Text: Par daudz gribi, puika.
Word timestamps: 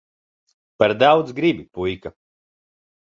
Par 0.79 0.93
daudz 1.03 1.29
gribi, 1.41 1.69
puika. 1.77 2.09